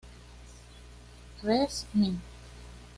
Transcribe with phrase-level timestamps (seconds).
[1.43, 1.85] Res.
[1.93, 2.21] Min.